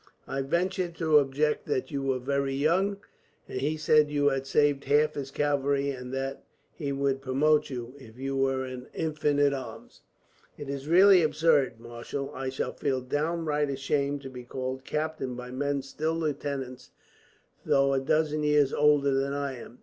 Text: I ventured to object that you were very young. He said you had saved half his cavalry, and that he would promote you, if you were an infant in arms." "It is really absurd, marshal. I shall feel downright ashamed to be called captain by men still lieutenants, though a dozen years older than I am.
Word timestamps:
I 0.27 0.41
ventured 0.41 0.95
to 0.95 1.19
object 1.19 1.67
that 1.67 1.91
you 1.91 2.01
were 2.01 2.17
very 2.17 2.55
young. 2.55 2.97
He 3.47 3.77
said 3.77 4.09
you 4.09 4.29
had 4.29 4.47
saved 4.47 4.85
half 4.85 5.13
his 5.13 5.29
cavalry, 5.29 5.91
and 5.91 6.11
that 6.11 6.43
he 6.73 6.91
would 6.91 7.21
promote 7.21 7.69
you, 7.69 7.93
if 7.99 8.17
you 8.17 8.35
were 8.35 8.65
an 8.65 8.87
infant 8.95 9.39
in 9.39 9.53
arms." 9.53 10.01
"It 10.57 10.69
is 10.69 10.87
really 10.87 11.21
absurd, 11.21 11.79
marshal. 11.79 12.31
I 12.33 12.49
shall 12.49 12.73
feel 12.73 13.01
downright 13.01 13.69
ashamed 13.69 14.23
to 14.23 14.29
be 14.31 14.43
called 14.43 14.85
captain 14.85 15.35
by 15.35 15.51
men 15.51 15.83
still 15.83 16.15
lieutenants, 16.15 16.89
though 17.63 17.93
a 17.93 17.99
dozen 17.99 18.41
years 18.41 18.73
older 18.73 19.13
than 19.13 19.33
I 19.33 19.59
am. 19.59 19.77